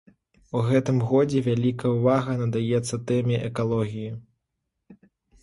У 0.59 0.61
гэтым 0.69 0.97
годзе 1.11 1.43
вялікая 1.47 1.91
ўвага 1.97 2.31
надаецца 2.41 3.01
тэме 3.13 3.35
экалогіі. 3.51 4.11